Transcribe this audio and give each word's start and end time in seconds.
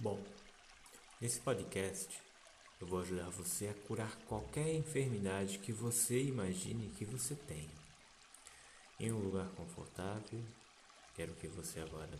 Bom, 0.00 0.24
nesse 1.20 1.40
podcast 1.40 2.22
eu 2.80 2.86
vou 2.86 3.00
ajudar 3.00 3.30
você 3.30 3.66
a 3.66 3.74
curar 3.74 4.14
qualquer 4.28 4.72
enfermidade 4.72 5.58
que 5.58 5.72
você 5.72 6.22
imagine 6.22 6.90
que 6.90 7.04
você 7.04 7.34
tenha. 7.34 7.74
Em 9.00 9.10
um 9.10 9.18
lugar 9.18 9.48
confortável, 9.56 10.40
quero 11.16 11.34
que 11.34 11.48
você 11.48 11.80
agora 11.80 12.16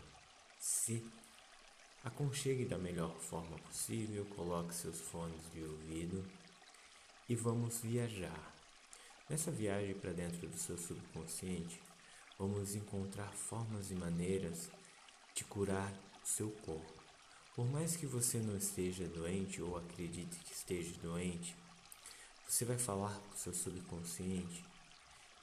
se 0.59 1.09
aconchegue 2.03 2.65
da 2.65 2.77
melhor 2.77 3.17
forma 3.17 3.57
possível, 3.59 4.25
coloque 4.35 4.75
seus 4.75 4.99
fones 4.99 5.49
de 5.53 5.63
ouvido 5.63 6.29
e 7.29 7.35
vamos 7.35 7.79
viajar. 7.79 8.53
Nessa 9.29 9.51
viagem 9.51 9.95
para 9.95 10.11
dentro 10.11 10.49
do 10.49 10.57
seu 10.57 10.77
subconsciente, 10.77 11.81
vamos 12.37 12.75
encontrar 12.75 13.31
formas 13.31 13.89
e 13.89 13.95
maneiras 13.95 14.69
de 15.33 15.45
curar 15.45 15.93
o 16.21 16.27
seu 16.27 16.51
corpo. 16.51 16.98
Por 17.55 17.69
mais 17.69 17.95
que 17.95 18.05
você 18.05 18.39
não 18.39 18.55
esteja 18.55 19.07
doente 19.07 19.61
ou 19.61 19.77
acredite 19.77 20.39
que 20.39 20.53
esteja 20.53 20.93
doente, 21.01 21.55
você 22.47 22.65
vai 22.65 22.77
falar 22.77 23.19
para 23.19 23.35
o 23.35 23.37
seu 23.37 23.53
subconsciente 23.53 24.65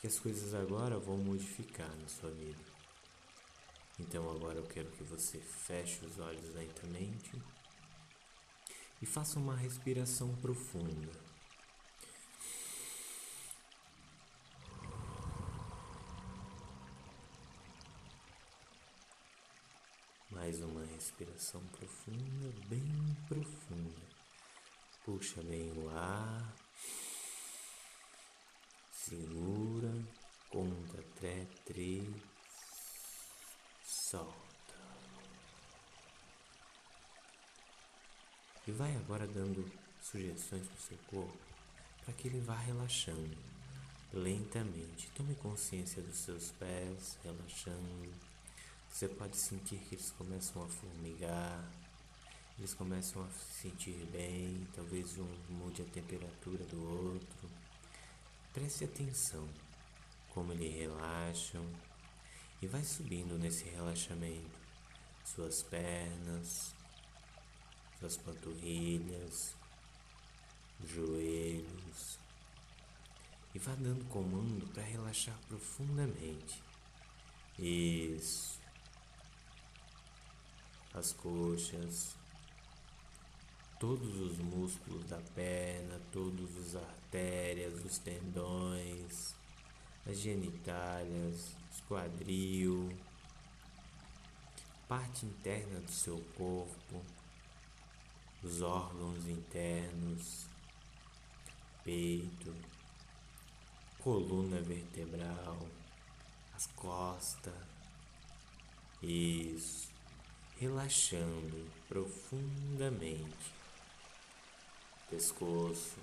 que 0.01 0.07
as 0.07 0.19
coisas 0.19 0.55
agora 0.55 0.99
vão 0.99 1.19
modificar 1.19 1.95
na 1.97 2.09
sua 2.09 2.31
vida. 2.31 2.65
Então 3.99 4.31
agora 4.31 4.59
eu 4.59 4.67
quero 4.67 4.91
que 4.91 5.05
você 5.05 5.39
feche 5.39 6.05
os 6.05 6.19
olhos 6.19 6.55
lentamente 6.55 7.31
e 9.01 9.07
faça 9.07 9.39
uma 9.39 9.57
respiração 9.57 10.35
profunda. 10.37 11.26
Mais 20.37 20.61
uma 20.61 20.85
respiração 20.85 21.63
profunda, 21.69 22.53
bem 22.69 23.17
profunda. 23.27 24.07
Puxa 25.03 25.43
bem 25.43 25.73
o 25.73 25.89
ar. 25.89 26.55
Segura, 28.93 29.91
conta 30.51 31.01
até 31.01 31.47
três, 31.65 32.07
solta. 33.83 34.37
E 38.67 38.73
vai 38.73 38.95
agora 38.97 39.27
dando 39.27 39.65
sugestões 40.03 40.67
para 40.67 40.77
o 40.77 40.81
seu 40.81 40.99
corpo 41.07 41.39
para 42.05 42.13
que 42.13 42.29
ele 42.29 42.41
vá 42.41 42.57
relaxando 42.57 43.39
lentamente. 44.13 45.11
Tome 45.13 45.35
consciência 45.37 46.03
dos 46.03 46.19
seus 46.19 46.51
pés, 46.53 47.19
relaxando 47.25 48.36
você 48.91 49.09
pode 49.09 49.37
sentir 49.37 49.79
que 49.79 49.95
eles 49.95 50.11
começam 50.11 50.63
a 50.63 50.69
formigar, 50.69 51.71
eles 52.59 52.73
começam 52.73 53.23
a 53.23 53.29
se 53.31 53.69
sentir 53.69 54.07
bem, 54.07 54.67
talvez 54.75 55.19
um 55.19 55.29
mude 55.51 55.83
a 55.83 55.85
temperatura 55.87 56.65
do 56.65 57.13
outro. 57.13 57.51
Preste 58.53 58.85
atenção 58.85 59.47
como 60.31 60.53
eles 60.53 60.75
relaxam 60.75 61.65
e 62.63 62.67
vai 62.67 62.83
subindo 62.83 63.39
nesse 63.39 63.65
relaxamento 63.65 64.59
suas 65.25 65.63
pernas, 65.63 66.75
suas 67.99 68.17
panturrilhas, 68.17 69.55
joelhos 70.85 72.19
e 73.55 73.59
vá 73.59 73.75
dando 73.75 74.05
comando 74.07 74.67
para 74.73 74.83
relaxar 74.83 75.39
profundamente. 75.49 76.63
Isso 77.59 78.61
as 80.97 81.13
coxas, 81.13 82.17
todos 83.79 84.17
os 84.17 84.39
músculos 84.39 85.05
da 85.05 85.21
perna, 85.35 86.01
todas 86.11 86.57
as 86.57 86.83
artérias, 86.83 87.85
os 87.85 87.99
tendões, 87.99 89.35
as 90.07 90.19
genitálias, 90.19 91.55
os 91.71 91.81
quadril, 91.83 92.91
parte 94.89 95.27
interna 95.27 95.81
do 95.81 95.93
seu 95.93 96.19
corpo, 96.35 97.05
os 98.43 98.63
órgãos 98.63 99.29
internos, 99.29 100.47
peito, 101.85 102.55
coluna 103.99 104.63
vertebral, 104.63 105.59
as 106.55 106.67
costas. 106.69 107.53
Isso 109.03 109.96
relaxando 110.59 111.71
profundamente. 111.87 113.55
Pescoço, 115.11 115.99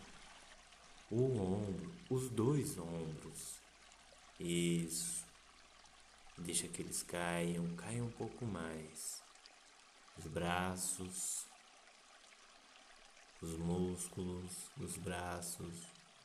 o 1.09 1.39
ombro, 1.41 1.91
os 2.09 2.29
dois 2.29 2.77
ombros. 2.77 3.59
Isso. 4.39 5.25
Deixa 6.37 6.67
que 6.67 6.81
eles 6.81 7.03
caiam, 7.03 7.75
caiam 7.75 8.07
um 8.07 8.11
pouco 8.11 8.45
mais. 8.45 9.21
Os 10.17 10.27
braços, 10.27 11.45
os 13.41 13.57
músculos 13.57 14.69
dos 14.77 14.97
braços, 14.97 15.75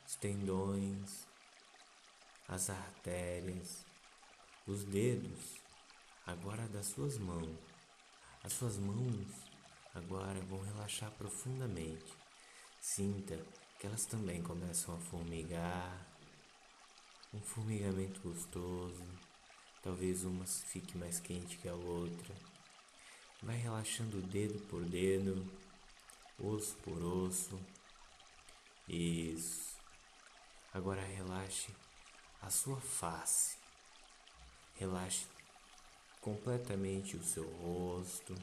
os 0.06 0.14
tendões, 0.16 1.26
as 2.46 2.68
artérias, 2.68 3.84
os 4.66 4.84
dedos, 4.84 5.60
agora 6.26 6.68
das 6.68 6.86
suas 6.86 7.18
mãos 7.18 7.77
as 8.48 8.54
suas 8.54 8.78
mãos 8.78 9.26
agora 9.94 10.40
vão 10.40 10.58
relaxar 10.62 11.10
profundamente. 11.18 12.10
Sinta 12.80 13.38
que 13.78 13.86
elas 13.86 14.06
também 14.06 14.42
começam 14.42 14.94
a 14.94 14.98
formigar. 14.98 16.06
Um 17.34 17.42
formigamento 17.42 18.18
gostoso. 18.22 19.04
Talvez 19.82 20.24
uma 20.24 20.46
fique 20.46 20.96
mais 20.96 21.20
quente 21.20 21.58
que 21.58 21.68
a 21.68 21.74
outra. 21.74 22.34
Vai 23.42 23.58
relaxando 23.58 24.22
dedo 24.22 24.58
por 24.66 24.82
dedo, 24.82 25.46
osso 26.38 26.74
por 26.76 27.02
osso. 27.02 27.60
Isso. 28.88 29.76
Agora 30.72 31.02
relaxe 31.02 31.70
a 32.40 32.48
sua 32.48 32.80
face. 32.80 33.58
Relaxe 34.74 35.26
completamente 36.28 37.16
o 37.16 37.24
seu 37.24 37.48
rosto. 37.56 38.34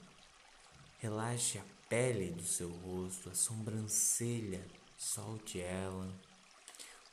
Relaxe 0.97 1.59
a 1.59 1.63
pele 1.87 2.31
do 2.31 2.41
seu 2.41 2.69
rosto, 2.69 3.29
a 3.29 3.35
sobrancelha, 3.35 4.65
solte 4.97 5.61
ela. 5.61 6.11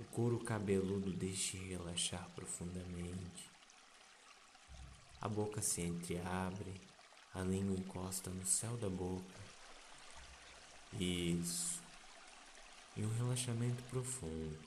O 0.01 0.05
couro 0.05 0.39
cabeludo 0.39 1.13
deixe 1.13 1.59
relaxar 1.59 2.27
profundamente. 2.35 3.51
A 5.21 5.29
boca 5.29 5.61
se 5.61 5.83
entreabre, 5.83 6.73
a 7.35 7.41
língua 7.41 7.77
encosta 7.77 8.31
no 8.31 8.47
céu 8.47 8.77
da 8.79 8.89
boca. 8.89 9.41
Isso. 10.99 11.83
E 12.97 13.05
um 13.05 13.15
relaxamento 13.19 13.83
profundo. 13.85 14.59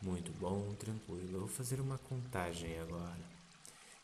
Muito 0.00 0.30
bom, 0.38 0.72
tranquilo. 0.74 1.34
Eu 1.34 1.40
vou 1.40 1.48
fazer 1.48 1.80
uma 1.80 1.98
contagem 1.98 2.78
agora 2.78 3.37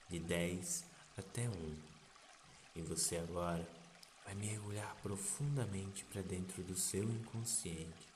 de 0.08 0.18
10 0.18 0.84
até 1.16 1.48
1. 1.48 1.76
E 2.76 2.82
você 2.82 3.16
agora 3.16 3.68
vai 4.24 4.34
mergulhar 4.34 4.94
profundamente 4.96 6.04
para 6.04 6.22
dentro 6.22 6.62
do 6.62 6.76
seu 6.76 7.04
inconsciente. 7.04 8.08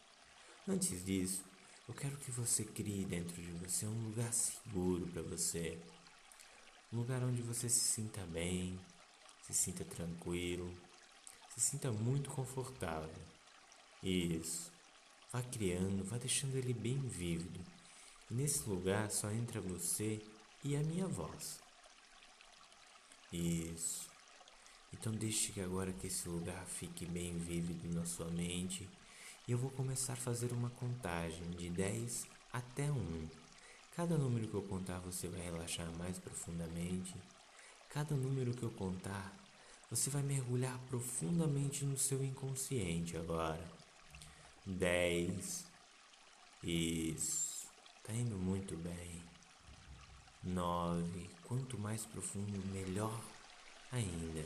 Antes 0.67 1.05
disso, 1.05 1.45
eu 1.89 1.95
quero 1.95 2.17
que 2.19 2.31
você 2.31 2.65
crie 2.65 3.05
dentro 3.05 3.41
de 3.41 3.53
você 3.53 3.87
um 3.87 4.05
lugar 4.05 4.33
seguro 4.33 5.07
para 5.07 5.23
você. 5.23 5.79
Um 6.93 6.99
lugar 6.99 7.23
onde 7.23 7.41
você 7.43 7.69
se 7.69 7.81
sinta 7.81 8.25
bem, 8.27 8.79
se 9.43 9.55
sinta 9.55 9.85
tranquilo, 9.85 10.71
se 11.55 11.61
sinta 11.61 11.91
muito 11.91 12.31
confortável. 12.31 13.23
Isso. 14.03 14.71
Vá 15.33 15.43
criando, 15.43 16.05
vá 16.05 16.19
deixando 16.19 16.57
ele 16.57 16.73
bem 16.73 16.99
vívido. 16.99 17.61
E 18.31 18.35
nesse 18.35 18.69
lugar 18.69 19.11
só 19.11 19.31
entra 19.31 19.61
você 19.61 20.23
e 20.65 20.77
a 20.77 20.81
minha 20.81 21.07
voz. 21.07 21.61
Isso. 23.33 24.09
Então 24.93 25.13
deixe 25.13 25.53
que 25.53 25.61
agora 25.61 25.93
que 25.93 26.07
esse 26.07 26.29
lugar 26.29 26.65
fique 26.67 27.05
bem 27.05 27.37
vívido 27.39 27.95
na 27.95 28.07
sua 28.07 28.31
mente 28.31 28.89
e 29.47 29.53
eu 29.53 29.59
vou 29.59 29.71
começar 29.71 30.15
a 30.15 30.17
fazer 30.17 30.53
uma 30.53 30.71
contagem 30.71 31.51
de 31.51 31.69
10 31.69 32.27
até 32.53 32.91
1. 32.91 33.29
Cada 33.95 34.17
número 34.17 34.49
que 34.49 34.55
eu 34.55 34.63
contar 34.63 34.99
você 35.01 35.29
vai 35.29 35.41
relaxar 35.41 35.91
mais 35.99 36.19
profundamente. 36.19 37.15
Cada 37.91 38.15
número 38.15 38.55
que 38.55 38.63
eu 38.63 38.71
contar 38.71 39.37
você 39.91 40.11
vai 40.11 40.23
mergulhar 40.23 40.79
profundamente 40.89 41.85
no 41.85 41.97
seu 41.97 42.23
inconsciente 42.23 43.17
agora. 43.17 43.65
10. 44.67 45.67
Isso. 46.63 47.67
Tá 48.03 48.13
indo 48.13 48.39
muito 48.39 48.77
bem. 48.77 49.23
9. 50.43 51.31
Quanto 51.45 51.79
mais 51.79 52.05
profundo, 52.05 52.59
melhor 52.73 53.21
ainda. 53.93 54.45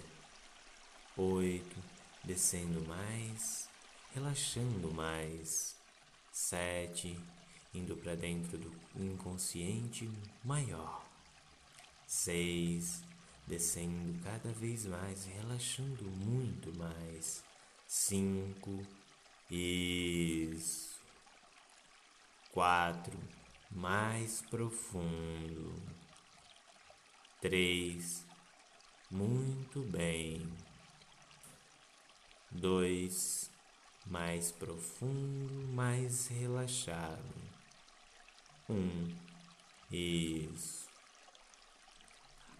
Oito. 1.16 1.76
descendo 2.24 2.80
mais, 2.86 3.68
relaxando 4.14 4.92
mais. 4.94 5.76
Sete, 6.30 7.18
indo 7.74 7.96
para 7.96 8.14
dentro 8.14 8.56
do 8.58 8.72
inconsciente 8.96 10.10
maior. 10.44 11.04
Seis, 12.06 13.02
descendo 13.46 14.18
cada 14.22 14.52
vez 14.52 14.86
mais, 14.86 15.26
relaxando 15.26 16.04
muito 16.04 16.74
mais. 16.76 17.44
Cinco, 17.86 18.86
isso. 19.50 21.00
Quatro, 22.50 23.18
mais 23.74 24.42
profundo. 24.42 25.74
Três, 27.40 28.24
muito 29.10 29.80
bem. 29.82 30.46
Dois, 32.50 33.50
mais 34.06 34.52
profundo, 34.52 35.66
mais 35.68 36.28
relaxado. 36.28 37.34
Um, 38.68 39.14
isso. 39.90 40.86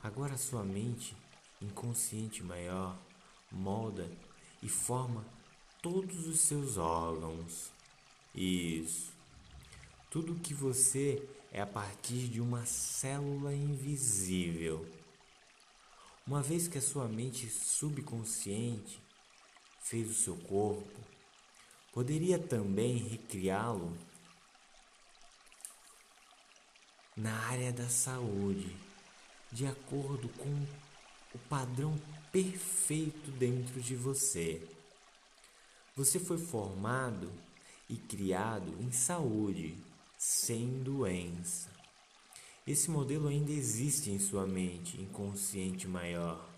Agora 0.02 0.36
sua 0.36 0.64
mente 0.64 1.16
inconsciente 1.60 2.42
maior 2.42 2.98
molda 3.50 4.10
e 4.62 4.68
forma 4.68 5.24
todos 5.80 6.26
os 6.26 6.40
seus 6.40 6.76
órgãos. 6.76 7.70
Isso. 8.34 9.11
Tudo 10.12 10.34
que 10.34 10.52
você 10.52 11.26
é 11.50 11.62
a 11.62 11.66
partir 11.66 12.28
de 12.28 12.38
uma 12.38 12.66
célula 12.66 13.54
invisível. 13.54 14.86
Uma 16.26 16.42
vez 16.42 16.68
que 16.68 16.76
a 16.76 16.82
sua 16.82 17.08
mente 17.08 17.48
subconsciente 17.48 19.00
fez 19.80 20.10
o 20.10 20.14
seu 20.14 20.36
corpo, 20.36 21.00
poderia 21.94 22.38
também 22.38 22.98
recriá-lo 22.98 23.96
na 27.16 27.34
área 27.46 27.72
da 27.72 27.88
saúde, 27.88 28.76
de 29.50 29.66
acordo 29.66 30.28
com 30.28 30.66
o 31.34 31.38
padrão 31.48 31.98
perfeito 32.30 33.30
dentro 33.30 33.80
de 33.80 33.96
você. 33.96 34.62
Você 35.96 36.20
foi 36.20 36.36
formado 36.36 37.32
e 37.88 37.96
criado 37.96 38.76
em 38.78 38.92
saúde, 38.92 39.90
sem 40.22 40.80
doença. 40.84 41.68
Esse 42.64 42.88
modelo 42.88 43.26
ainda 43.26 43.50
existe 43.50 44.08
em 44.08 44.20
sua 44.20 44.46
mente 44.46 44.96
inconsciente 45.00 45.88
maior. 45.88 46.48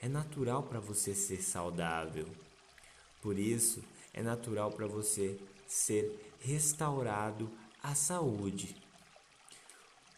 É 0.00 0.08
natural 0.08 0.62
para 0.62 0.80
você 0.80 1.14
ser 1.14 1.42
saudável. 1.42 2.26
Por 3.20 3.38
isso, 3.38 3.84
é 4.14 4.22
natural 4.22 4.72
para 4.72 4.86
você 4.86 5.38
ser 5.66 6.32
restaurado 6.40 7.50
à 7.82 7.94
saúde. 7.94 8.74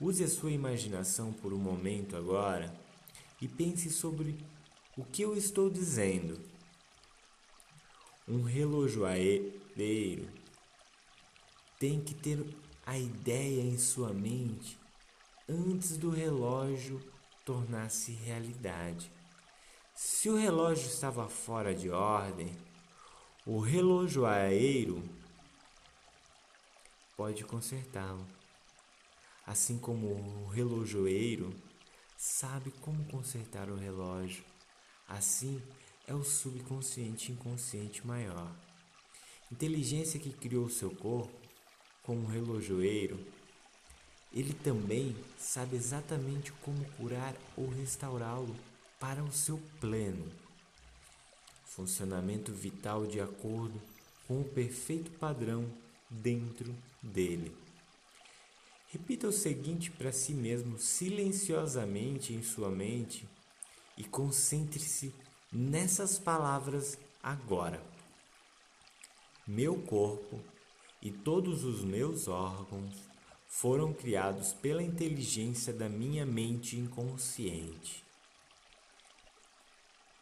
Use 0.00 0.22
a 0.22 0.28
sua 0.28 0.52
imaginação 0.52 1.32
por 1.32 1.52
um 1.52 1.58
momento 1.58 2.16
agora 2.16 2.72
e 3.42 3.48
pense 3.48 3.90
sobre 3.90 4.38
o 4.96 5.04
que 5.04 5.22
eu 5.22 5.36
estou 5.36 5.68
dizendo. 5.68 6.40
Um 8.28 8.42
relojoeiro 8.42 10.39
tem 11.80 11.98
que 11.98 12.14
ter 12.14 12.46
a 12.84 12.98
ideia 12.98 13.62
em 13.62 13.78
sua 13.78 14.12
mente 14.12 14.78
antes 15.48 15.96
do 15.96 16.10
relógio 16.10 17.00
tornar-se 17.42 18.12
realidade. 18.12 19.10
Se 19.94 20.28
o 20.28 20.36
relógio 20.36 20.86
estava 20.86 21.26
fora 21.26 21.74
de 21.74 21.88
ordem, 21.88 22.54
o 23.46 23.60
relojoeiro 23.60 25.02
pode 27.16 27.44
consertá-lo. 27.44 28.26
Assim 29.46 29.78
como 29.78 30.06
o 30.06 30.48
relojoeiro 30.48 31.50
sabe 32.14 32.70
como 32.72 33.06
consertar 33.06 33.70
o 33.70 33.74
relógio, 33.74 34.44
assim 35.08 35.62
é 36.06 36.14
o 36.14 36.22
subconsciente 36.22 37.32
inconsciente 37.32 38.06
maior. 38.06 38.54
Inteligência 39.50 40.20
que 40.20 40.30
criou 40.30 40.68
seu 40.68 40.94
corpo 40.94 41.39
como 42.10 42.22
um 42.22 42.26
relojoeiro, 42.26 43.24
ele 44.32 44.52
também 44.52 45.14
sabe 45.38 45.76
exatamente 45.76 46.50
como 46.54 46.84
curar 46.96 47.36
ou 47.56 47.68
restaurá-lo 47.68 48.56
para 48.98 49.22
o 49.22 49.30
seu 49.30 49.62
pleno 49.80 50.28
funcionamento 51.66 52.52
vital 52.52 53.06
de 53.06 53.20
acordo 53.20 53.80
com 54.26 54.40
o 54.40 54.44
perfeito 54.44 55.12
padrão 55.12 55.64
dentro 56.10 56.74
dele. 57.00 57.56
Repita 58.88 59.28
o 59.28 59.32
seguinte 59.32 59.88
para 59.88 60.10
si 60.10 60.34
mesmo 60.34 60.80
silenciosamente 60.80 62.32
em 62.32 62.42
sua 62.42 62.70
mente 62.70 63.24
e 63.96 64.02
concentre-se 64.02 65.14
nessas 65.52 66.18
palavras 66.18 66.98
agora. 67.22 67.80
Meu 69.46 69.76
corpo 69.82 70.40
e 71.02 71.10
todos 71.10 71.64
os 71.64 71.82
meus 71.82 72.28
órgãos 72.28 72.94
foram 73.46 73.92
criados 73.92 74.52
pela 74.52 74.82
inteligência 74.82 75.72
da 75.72 75.88
minha 75.88 76.24
mente 76.24 76.76
inconsciente. 76.76 78.04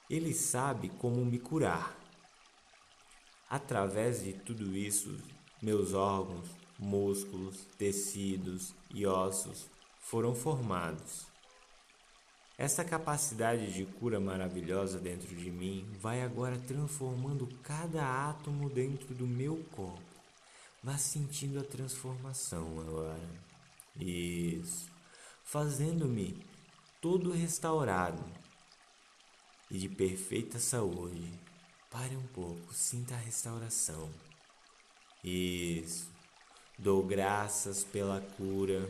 Ele 0.09 0.33
sabe 0.33 0.89
como 0.89 1.25
me 1.25 1.39
curar. 1.39 1.99
Através 3.51 4.25
de 4.25 4.33
tudo 4.33 4.77
isso, 4.77 5.15
meus 5.61 5.93
órgãos, 5.93 6.49
músculos, 6.79 7.67
tecidos 7.77 8.75
e 8.95 9.07
ossos 9.07 9.69
foram 10.01 10.35
formados. 10.35 11.27
Essa 12.57 12.85
capacidade 12.85 13.73
de 13.73 13.85
cura 13.85 14.19
maravilhosa 14.19 14.99
dentro 14.99 15.35
de 15.37 15.51
mim 15.51 15.87
vai 16.01 16.23
agora 16.23 16.59
transformando 16.59 17.47
cada 17.63 18.31
átomo 18.31 18.69
dentro 18.71 19.15
do 19.15 19.27
meu 19.27 19.63
corpo. 19.71 20.07
Vá 20.83 20.97
sentindo 20.97 21.59
a 21.59 21.65
transformação 21.65 22.79
agora. 22.81 23.29
Isso. 23.99 24.89
Fazendo-me 25.45 26.45
todo 27.01 27.33
restaurado 27.33 28.25
e 29.71 29.79
de 29.79 29.89
perfeita 29.89 30.59
saúde. 30.59 31.32
Pare 31.91 32.17
um 32.17 32.27
pouco, 32.29 32.73
sinta 32.73 33.15
a 33.15 33.19
restauração. 33.19 34.08
Isso. 35.25 36.08
Dou 36.79 37.05
graças 37.05 37.82
pela 37.82 38.20
cura 38.20 38.89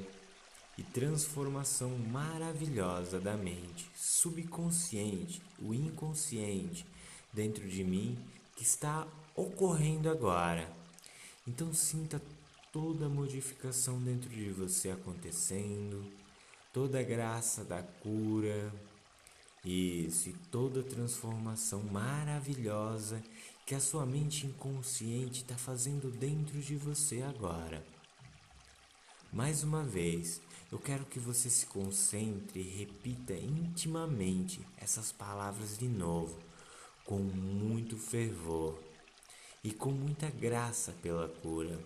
e 0.76 0.82
transformação 0.82 1.96
maravilhosa 1.98 3.18
da 3.18 3.36
mente 3.36 3.90
subconsciente, 3.96 5.42
o 5.58 5.72
inconsciente 5.72 6.86
dentro 7.32 7.66
de 7.68 7.82
mim 7.82 8.18
que 8.54 8.62
está 8.62 9.06
ocorrendo 9.34 10.10
agora. 10.10 10.77
Então 11.48 11.72
sinta 11.72 12.20
toda 12.70 13.06
a 13.06 13.08
modificação 13.08 13.98
dentro 14.02 14.28
de 14.28 14.50
você 14.50 14.90
acontecendo, 14.90 16.04
toda 16.74 17.00
a 17.00 17.02
graça 17.02 17.64
da 17.64 17.82
cura, 17.82 18.70
isso, 19.64 20.28
e 20.28 20.34
toda 20.52 20.80
a 20.80 20.84
transformação 20.84 21.82
maravilhosa 21.84 23.24
que 23.64 23.74
a 23.74 23.80
sua 23.80 24.04
mente 24.04 24.46
inconsciente 24.46 25.40
está 25.40 25.56
fazendo 25.56 26.10
dentro 26.10 26.60
de 26.60 26.76
você 26.76 27.22
agora. 27.22 27.82
Mais 29.32 29.62
uma 29.62 29.82
vez, 29.82 30.42
eu 30.70 30.78
quero 30.78 31.06
que 31.06 31.18
você 31.18 31.48
se 31.48 31.64
concentre 31.64 32.60
e 32.60 32.78
repita 32.78 33.32
intimamente 33.32 34.60
essas 34.76 35.10
palavras 35.10 35.78
de 35.78 35.88
novo, 35.88 36.38
com 37.06 37.18
muito 37.18 37.96
fervor 37.96 38.87
e 39.62 39.72
com 39.72 39.90
muita 39.90 40.30
graça 40.30 40.92
pela 41.02 41.28
cura. 41.28 41.78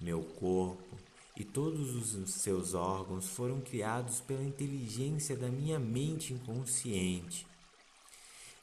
Meu 0.00 0.22
corpo 0.22 0.98
e 1.36 1.44
todos 1.44 2.14
os 2.14 2.30
seus 2.34 2.74
órgãos 2.74 3.28
foram 3.28 3.60
criados 3.60 4.20
pela 4.20 4.42
inteligência 4.42 5.36
da 5.36 5.48
minha 5.48 5.78
mente 5.78 6.32
inconsciente. 6.32 7.46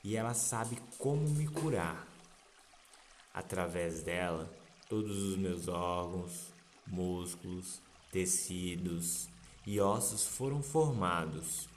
E 0.03 0.15
ela 0.15 0.33
sabe 0.33 0.77
como 0.97 1.29
me 1.29 1.47
curar. 1.47 2.07
Através 3.33 4.01
dela, 4.01 4.51
todos 4.89 5.17
os 5.17 5.37
meus 5.37 5.67
órgãos, 5.67 6.47
músculos, 6.87 7.81
tecidos 8.11 9.29
e 9.65 9.79
ossos 9.79 10.25
foram 10.25 10.61
formados. 10.61 11.67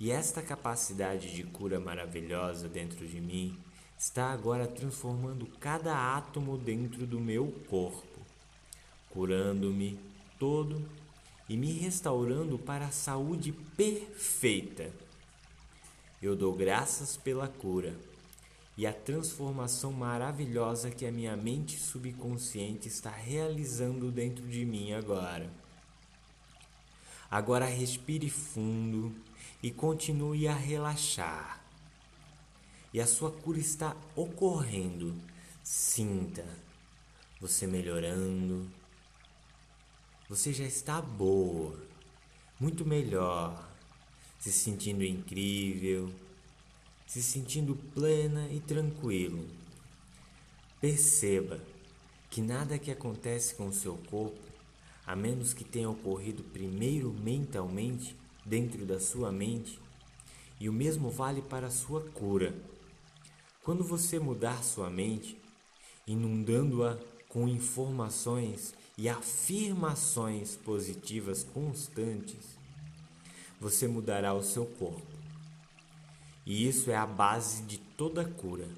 E 0.00 0.10
esta 0.10 0.42
capacidade 0.42 1.32
de 1.34 1.44
cura 1.44 1.78
maravilhosa 1.78 2.68
dentro 2.68 3.06
de 3.06 3.20
mim 3.20 3.58
está 4.02 4.32
agora 4.32 4.66
transformando 4.66 5.46
cada 5.60 6.16
átomo 6.16 6.58
dentro 6.58 7.06
do 7.06 7.20
meu 7.20 7.52
corpo, 7.70 8.18
curando-me 9.10 9.96
todo 10.40 10.84
e 11.48 11.56
me 11.56 11.70
restaurando 11.74 12.58
para 12.58 12.86
a 12.86 12.90
saúde 12.90 13.52
perfeita. 13.52 14.90
Eu 16.20 16.34
dou 16.34 16.52
graças 16.52 17.16
pela 17.16 17.46
cura 17.46 17.96
e 18.76 18.88
a 18.88 18.92
transformação 18.92 19.92
maravilhosa 19.92 20.90
que 20.90 21.06
a 21.06 21.12
minha 21.12 21.36
mente 21.36 21.78
subconsciente 21.78 22.88
está 22.88 23.10
realizando 23.10 24.10
dentro 24.10 24.44
de 24.48 24.64
mim 24.64 24.92
agora. 24.94 25.48
Agora 27.30 27.66
respire 27.66 28.28
fundo 28.28 29.14
e 29.62 29.70
continue 29.70 30.48
a 30.48 30.54
relaxar. 30.54 31.61
E 32.92 33.00
a 33.00 33.06
sua 33.06 33.30
cura 33.30 33.58
está 33.58 33.96
ocorrendo. 34.14 35.14
Sinta 35.62 36.44
você 37.40 37.66
melhorando. 37.66 38.70
Você 40.28 40.52
já 40.52 40.64
está 40.64 41.00
boa, 41.00 41.78
muito 42.58 42.86
melhor, 42.86 43.68
se 44.38 44.50
sentindo 44.50 45.04
incrível 45.04 46.12
se 47.12 47.22
sentindo 47.22 47.76
plena 47.92 48.48
e 48.50 48.58
tranquilo. 48.58 49.46
Perceba 50.80 51.60
que 52.30 52.40
nada 52.40 52.78
que 52.78 52.90
acontece 52.90 53.54
com 53.54 53.68
o 53.68 53.72
seu 53.72 53.98
corpo, 54.08 54.40
a 55.06 55.14
menos 55.14 55.52
que 55.52 55.62
tenha 55.62 55.90
ocorrido 55.90 56.42
primeiro 56.42 57.12
mentalmente, 57.12 58.16
dentro 58.46 58.86
da 58.86 58.98
sua 58.98 59.30
mente, 59.30 59.78
e 60.58 60.70
o 60.70 60.72
mesmo 60.72 61.10
vale 61.10 61.42
para 61.42 61.66
a 61.66 61.70
sua 61.70 62.00
cura. 62.00 62.54
Quando 63.64 63.84
você 63.84 64.18
mudar 64.18 64.64
sua 64.64 64.90
mente, 64.90 65.40
inundando-a 66.04 66.98
com 67.28 67.46
informações 67.46 68.74
e 68.98 69.08
afirmações 69.08 70.56
positivas 70.56 71.44
constantes, 71.44 72.58
você 73.60 73.86
mudará 73.86 74.34
o 74.34 74.42
seu 74.42 74.66
corpo. 74.66 75.06
E 76.44 76.66
isso 76.66 76.90
é 76.90 76.96
a 76.96 77.06
base 77.06 77.62
de 77.62 77.78
toda 77.78 78.24
cura. 78.24 78.68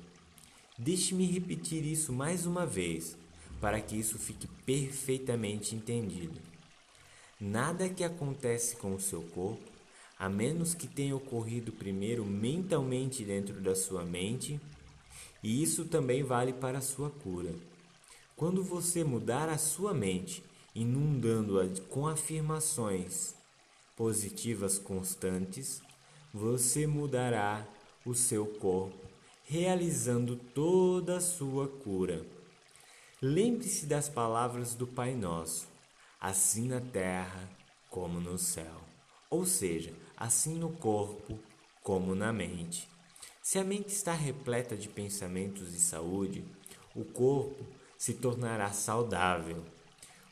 Deixe-me 0.77 1.25
repetir 1.25 1.83
isso 1.83 2.13
mais 2.13 2.45
uma 2.45 2.67
vez, 2.67 3.17
para 3.63 3.81
que 3.81 3.97
isso 3.97 4.19
fique 4.19 4.47
perfeitamente 4.67 5.75
entendido. 5.75 6.39
Nada 7.41 7.89
que 7.89 8.05
acontece 8.05 8.77
com 8.77 8.95
o 8.95 9.01
seu 9.01 9.23
corpo, 9.23 9.65
a 10.19 10.29
menos 10.29 10.75
que 10.75 10.87
tenha 10.87 11.17
ocorrido 11.17 11.73
primeiro 11.73 12.23
mentalmente 12.25 13.25
dentro 13.25 13.61
da 13.63 13.75
sua 13.75 14.05
mente, 14.05 14.61
e 15.45 15.63
isso 15.63 15.85
também 15.85 16.23
vale 16.23 16.55
para 16.55 16.79
a 16.79 16.81
sua 16.81 17.11
cura. 17.11 17.55
Quando 18.35 18.65
você 18.65 19.05
mudar 19.05 19.51
a 19.51 19.59
sua 19.59 19.93
mente, 19.93 20.43
inundando-a 20.75 21.67
com 21.91 22.09
afirmações 22.09 23.35
positivas 23.95 24.79
constantes, 24.79 25.83
você 26.33 26.87
mudará 26.87 27.69
o 28.07 28.15
seu 28.15 28.47
corpo, 28.47 29.07
realizando 29.45 30.35
toda 30.35 31.19
a 31.19 31.21
sua 31.21 31.69
cura. 31.69 32.27
Lembre-se 33.21 33.85
das 33.85 34.09
palavras 34.09 34.75
do 34.75 34.87
Pai 34.87 35.15
Nosso, 35.15 35.69
assim 36.19 36.69
na 36.69 36.81
terra 36.81 37.51
como 37.91 38.19
no 38.19 38.39
céu, 38.39 38.81
ou 39.29 39.45
seja, 39.45 39.93
assim 40.17 40.59
no 40.59 40.71
corpo 40.73 41.39
como 41.83 42.15
na 42.15 42.33
mente. 42.33 42.94
Se 43.45 43.59
a 43.59 43.63
mente 43.63 43.91
está 43.91 44.15
repleta 44.15 44.75
de 44.75 44.89
pensamentos 44.89 45.71
de 45.71 45.79
saúde, 45.79 46.43
o 46.95 47.05
corpo 47.05 47.63
se 47.99 48.15
tornará 48.15 48.73
saudável. 48.73 49.63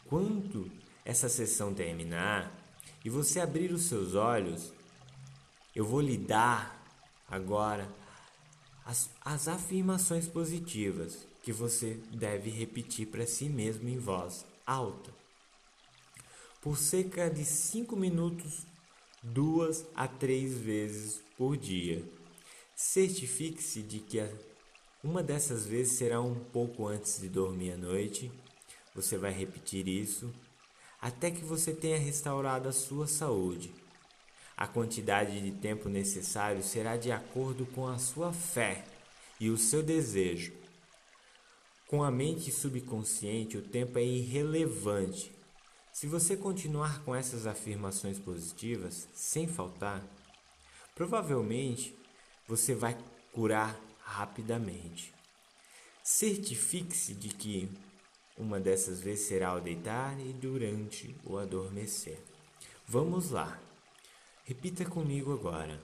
Quando 0.07 0.73
essa 1.05 1.29
sessão 1.29 1.75
terminar 1.75 2.51
e 3.05 3.11
você 3.11 3.39
abrir 3.39 3.71
os 3.71 3.83
seus 3.83 4.15
olhos, 4.15 4.73
eu 5.77 5.85
vou 5.85 6.01
lhe 6.01 6.17
dar 6.17 6.83
agora 7.29 7.87
as, 8.83 9.11
as 9.21 9.47
afirmações 9.47 10.27
positivas 10.27 11.27
que 11.43 11.53
você 11.53 12.01
deve 12.15 12.49
repetir 12.49 13.09
para 13.09 13.27
si 13.27 13.45
mesmo 13.45 13.91
em 13.91 13.99
voz 13.99 14.47
alta. 14.67 15.13
Por 16.63 16.79
cerca 16.79 17.29
de 17.29 17.45
5 17.45 17.95
minutos, 17.95 18.67
duas 19.23 19.85
a 19.95 20.09
três 20.09 20.57
vezes 20.57 21.21
por 21.37 21.59
dia. 21.59 22.03
Certifique-se 22.75 23.83
de 23.83 24.01
que 24.01 24.21
uma 25.03 25.23
dessas 25.23 25.67
vezes 25.67 25.99
será 25.99 26.21
um 26.21 26.35
pouco 26.35 26.87
antes 26.87 27.21
de 27.21 27.29
dormir 27.29 27.73
à 27.73 27.77
noite. 27.77 28.31
Você 28.95 29.17
vai 29.17 29.33
repetir 29.33 29.89
isso 29.89 30.33
até 31.01 31.33
que 31.33 31.45
você 31.45 31.75
tenha 31.75 31.99
restaurado 31.99 32.69
a 32.69 32.73
sua 32.73 33.09
saúde. 33.09 33.75
A 34.57 34.69
quantidade 34.69 35.41
de 35.41 35.51
tempo 35.51 35.89
necessário 35.89 36.63
será 36.63 36.97
de 36.97 37.11
acordo 37.11 37.67
com 37.67 37.89
a 37.89 37.99
sua 37.99 38.33
fé 38.33 38.85
e 39.41 39.51
o 39.51 39.59
seu 39.59 39.83
desejo. 39.83 40.53
Com 41.89 42.05
a 42.05 42.11
mente 42.11 42.53
subconsciente, 42.53 43.59
o 43.59 43.63
tempo 43.63 43.99
é 43.99 44.05
irrelevante. 44.05 45.33
Se 45.93 46.07
você 46.07 46.37
continuar 46.37 47.03
com 47.05 47.15
essas 47.15 47.47
afirmações 47.47 48.19
positivas, 48.21 49.09
sem 49.13 49.49
faltar, 49.49 50.03
provavelmente 50.95 51.95
você 52.47 52.75
vai 52.75 52.97
curar 53.33 53.79
rapidamente. 54.01 55.13
Certifique-se 56.03 57.15
de 57.15 57.29
que 57.29 57.69
uma 58.37 58.59
dessas 58.59 59.01
vezes 59.01 59.27
será 59.29 59.49
ao 59.49 59.61
deitar 59.61 60.19
e 60.21 60.33
durante 60.33 61.15
o 61.25 61.39
adormecer. 61.39 62.19
Vamos 62.87 63.31
lá. 63.31 63.61
Repita 64.45 64.85
comigo 64.85 65.33
agora. 65.33 65.81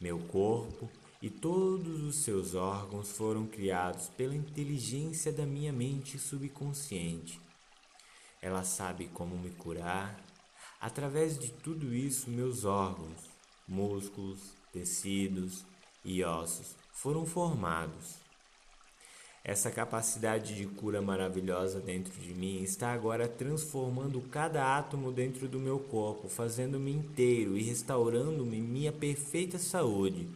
Meu 0.00 0.18
corpo 0.18 0.88
e 1.20 1.28
todos 1.28 2.02
os 2.02 2.16
seus 2.24 2.54
órgãos 2.54 3.12
foram 3.12 3.46
criados 3.46 4.08
pela 4.10 4.34
inteligência 4.34 5.32
da 5.32 5.44
minha 5.44 5.72
mente 5.72 6.18
subconsciente. 6.18 7.40
Ela 8.40 8.64
sabe 8.64 9.08
como 9.08 9.36
me 9.36 9.50
curar. 9.50 10.20
Através 10.80 11.38
de 11.38 11.52
tudo 11.52 11.94
isso, 11.94 12.28
meus 12.28 12.64
órgãos, 12.64 13.30
músculos, 13.68 14.52
tecidos 14.72 15.64
e 16.04 16.22
ossos 16.24 16.76
foram 16.92 17.26
formados. 17.26 18.22
Essa 19.44 19.72
capacidade 19.72 20.54
de 20.54 20.66
cura 20.66 21.02
maravilhosa 21.02 21.80
dentro 21.80 22.12
de 22.20 22.32
mim 22.32 22.62
está 22.62 22.92
agora 22.92 23.26
transformando 23.26 24.20
cada 24.20 24.78
átomo 24.78 25.10
dentro 25.10 25.48
do 25.48 25.58
meu 25.58 25.80
corpo, 25.80 26.28
fazendo-me 26.28 26.92
inteiro 26.92 27.58
e 27.58 27.62
restaurando-me 27.62 28.60
minha 28.60 28.92
perfeita 28.92 29.58
saúde. 29.58 30.28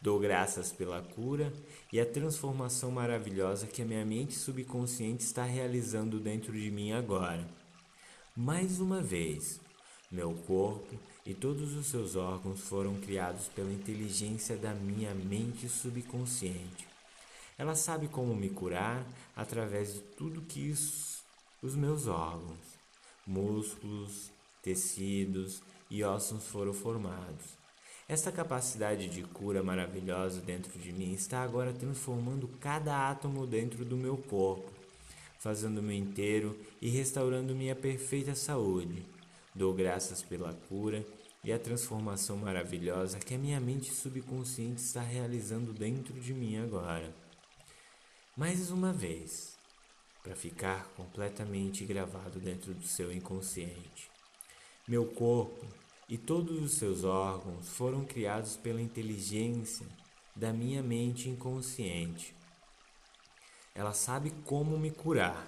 Dou 0.00 0.18
graças 0.18 0.72
pela 0.72 1.02
cura 1.02 1.52
e 1.92 2.00
a 2.00 2.06
transformação 2.06 2.90
maravilhosa 2.90 3.66
que 3.66 3.82
a 3.82 3.84
minha 3.84 4.06
mente 4.06 4.32
subconsciente 4.32 5.22
está 5.22 5.44
realizando 5.44 6.18
dentro 6.18 6.54
de 6.54 6.70
mim 6.70 6.92
agora. 6.92 7.46
Mais 8.34 8.80
uma 8.80 9.02
vez, 9.02 9.60
meu 10.10 10.32
corpo 10.46 10.98
e 11.30 11.34
todos 11.34 11.76
os 11.76 11.86
seus 11.86 12.16
órgãos 12.16 12.60
foram 12.62 12.96
criados 12.96 13.46
pela 13.46 13.72
inteligência 13.72 14.56
da 14.56 14.74
minha 14.74 15.14
mente 15.14 15.68
subconsciente. 15.68 16.88
Ela 17.56 17.76
sabe 17.76 18.08
como 18.08 18.34
me 18.34 18.50
curar 18.50 19.06
através 19.36 19.94
de 19.94 20.00
tudo 20.00 20.42
que 20.42 20.70
os, 20.70 21.22
os 21.62 21.76
meus 21.76 22.08
órgãos, 22.08 22.58
músculos, 23.24 24.32
tecidos 24.60 25.62
e 25.88 26.02
ossos 26.02 26.48
foram 26.48 26.74
formados. 26.74 27.60
Esta 28.08 28.32
capacidade 28.32 29.08
de 29.08 29.22
cura 29.22 29.62
maravilhosa 29.62 30.40
dentro 30.40 30.76
de 30.80 30.92
mim 30.92 31.12
está 31.12 31.44
agora 31.44 31.72
transformando 31.72 32.48
cada 32.60 33.08
átomo 33.08 33.46
dentro 33.46 33.84
do 33.84 33.96
meu 33.96 34.16
corpo, 34.16 34.68
fazendo-me 35.38 35.96
inteiro 35.96 36.58
e 36.82 36.88
restaurando 36.88 37.54
minha 37.54 37.76
perfeita 37.76 38.34
saúde. 38.34 39.06
Dou 39.54 39.72
graças 39.72 40.22
pela 40.22 40.52
cura 40.68 41.04
e 41.42 41.52
a 41.52 41.58
transformação 41.58 42.36
maravilhosa 42.36 43.18
que 43.18 43.34
a 43.34 43.38
minha 43.38 43.60
mente 43.60 43.92
subconsciente 43.92 44.82
está 44.82 45.00
realizando 45.00 45.72
dentro 45.72 46.14
de 46.20 46.34
mim 46.34 46.58
agora 46.58 47.14
mais 48.40 48.70
uma 48.70 48.90
vez, 48.90 49.58
para 50.22 50.34
ficar 50.34 50.88
completamente 50.96 51.84
gravado 51.84 52.38
dentro 52.40 52.72
do 52.72 52.86
seu 52.86 53.12
inconsciente. 53.12 54.10
Meu 54.88 55.04
corpo 55.04 55.66
e 56.08 56.16
todos 56.16 56.62
os 56.62 56.78
seus 56.78 57.04
órgãos 57.04 57.68
foram 57.68 58.02
criados 58.04 58.56
pela 58.56 58.80
inteligência 58.80 59.86
da 60.34 60.54
minha 60.54 60.82
mente 60.82 61.28
inconsciente. 61.28 62.34
Ela 63.74 63.92
sabe 63.92 64.30
como 64.44 64.78
me 64.78 64.90
curar. 64.90 65.46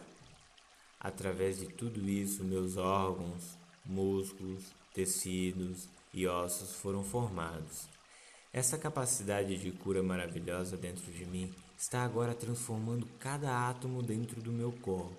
Através 1.01 1.59
de 1.61 1.69
tudo 1.69 2.07
isso, 2.07 2.45
meus 2.45 2.77
órgãos, 2.77 3.57
músculos, 3.87 4.65
tecidos 4.93 5.89
e 6.13 6.27
ossos 6.27 6.75
foram 6.75 7.03
formados. 7.03 7.89
Essa 8.53 8.77
capacidade 8.77 9.57
de 9.57 9.71
cura 9.73 10.03
maravilhosa 10.03 10.77
dentro 10.77 11.11
de 11.11 11.25
mim 11.25 11.53
está 11.79 12.05
agora 12.05 12.35
transformando 12.35 13.07
cada 13.19 13.69
átomo 13.69 14.03
dentro 14.03 14.41
do 14.43 14.53
meu 14.53 14.73
corpo, 14.73 15.17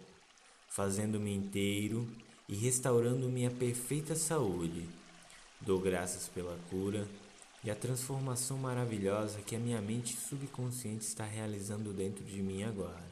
fazendo-me 0.70 1.34
inteiro 1.34 2.08
e 2.48 2.56
restaurando 2.56 3.30
minha 3.30 3.50
perfeita 3.50 4.16
saúde. 4.16 4.88
Dou 5.60 5.80
graças 5.80 6.28
pela 6.28 6.58
cura 6.70 7.08
e 7.64 7.72
a 7.72 7.76
transformação 7.76 8.58
maravilhosa 8.58 9.42
que 9.42 9.56
a 9.56 9.60
minha 9.60 9.82
mente 9.82 10.16
subconsciente 10.16 11.06
está 11.06 11.26
realizando 11.26 11.92
dentro 11.92 12.24
de 12.24 12.42
mim 12.42 12.64
agora. 12.64 13.12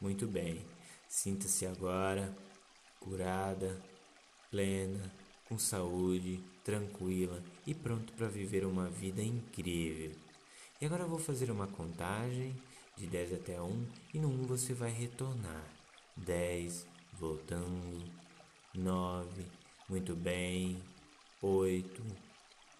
Muito 0.00 0.26
bem, 0.26 0.64
sinta-se 1.08 1.66
agora 1.66 2.32
curada, 3.00 3.76
plena, 4.50 5.12
com 5.52 5.58
saúde, 5.58 6.42
tranquila 6.64 7.42
e 7.66 7.74
pronto 7.74 8.10
para 8.14 8.26
viver 8.26 8.64
uma 8.64 8.88
vida 8.88 9.22
incrível. 9.22 10.10
E 10.80 10.86
agora 10.86 11.02
eu 11.02 11.08
vou 11.08 11.18
fazer 11.18 11.50
uma 11.50 11.66
contagem 11.66 12.56
de 12.96 13.06
10 13.06 13.34
até 13.34 13.60
1 13.60 13.86
e 14.14 14.18
no 14.18 14.28
1 14.28 14.44
você 14.44 14.72
vai 14.72 14.90
retornar. 14.90 15.70
10, 16.16 16.86
voltando, 17.12 18.10
9, 18.74 19.44
muito 19.90 20.16
bem, 20.16 20.82
8, 21.42 22.02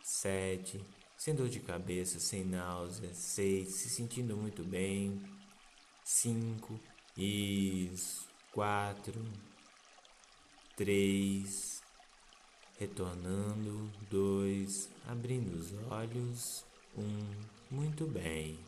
7, 0.02 0.81
sem 1.14 1.35
dor 1.35 1.50
de 1.50 1.61
cabeça, 1.61 2.19
sem 2.19 2.43
náusea, 2.43 3.12
6, 3.12 3.69
se 3.69 3.91
sentindo 3.91 4.35
muito 4.35 4.64
bem, 4.64 5.23
5, 6.05 6.81
isso, 7.19 8.26
4, 8.50 9.12
3, 10.76 11.81
retornando, 12.82 13.88
2, 14.10 14.90
abrindo 15.06 15.54
os 15.54 15.72
olhos, 15.88 16.64
1, 16.98 17.04
muito 17.70 18.06
bem. 18.06 18.58